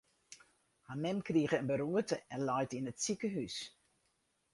Har 0.87 0.95
mem 1.01 1.19
krige 1.27 1.59
in 1.63 1.69
beroerte 1.71 2.19
en 2.37 2.45
leit 2.47 2.75
yn 2.79 2.91
it 2.93 3.03
sikehús. 3.05 3.57